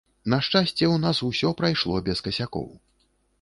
На 0.31 0.37
шчасце, 0.45 0.87
у 0.93 0.95
нас 1.03 1.19
усё 1.27 1.51
прайшло 1.61 2.01
без 2.09 2.25
касякоў. 2.29 2.67